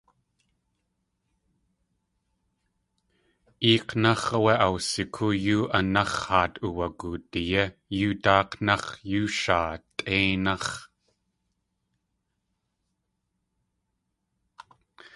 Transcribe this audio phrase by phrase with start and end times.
[3.71, 7.63] Eek̲náx̲ áwé awsikóo yú anax̲ haat uwagudi yé
[7.97, 10.69] yú dáak̲náx̲ yú shaa tʼéináx̲.